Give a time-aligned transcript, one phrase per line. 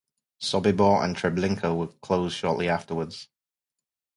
[0.41, 3.27] Sobibor and Treblinka were closed shortly afterwards.